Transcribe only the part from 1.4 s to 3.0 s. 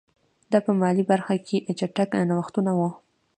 کې چټک نوښتونه وو